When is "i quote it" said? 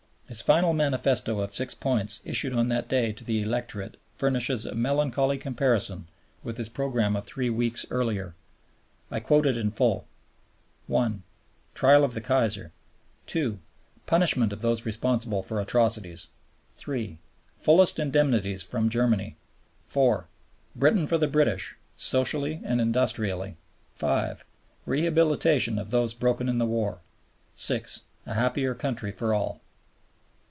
9.11-9.57